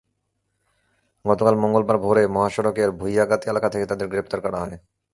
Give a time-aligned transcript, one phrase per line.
[1.25, 4.77] গতকাল মঙ্গলবার ভোরে মহাসড়কের ভূঁইয়াগাতি এলাকা থেকে তাঁদের গ্রেপ্তার করা হয়।